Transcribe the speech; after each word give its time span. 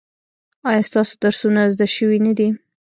ایا 0.69 0.81
ستاسو 0.89 1.13
درسونه 1.23 1.61
زده 1.73 1.87
شوي 1.95 2.17
نه 2.27 2.33
دي؟ 2.37 2.47